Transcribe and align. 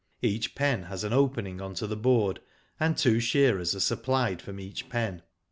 Each 0.23 0.55
pen 0.55 0.81
has 0.85 1.03
an 1.03 1.13
opening 1.13 1.61
on 1.61 1.75
to 1.75 1.85
the 1.85 1.95
board, 1.95 2.39
and 2.79 2.97
two 2.97 3.19
shearers 3.19 3.75
are 3.75 3.79
supplied 3.79 4.41
from 4.41 4.59
each 4.59 4.89
pen. 4.89 5.21